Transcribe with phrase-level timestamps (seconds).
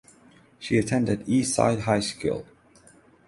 [0.57, 2.47] She attended Eastside High School.